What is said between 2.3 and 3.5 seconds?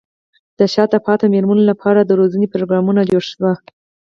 پروګرامونه جوړ شي.